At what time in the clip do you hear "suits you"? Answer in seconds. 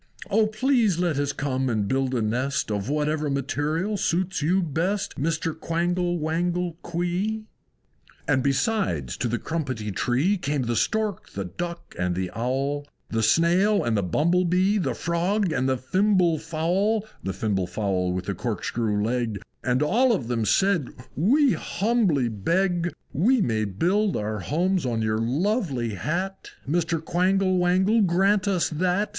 3.97-4.63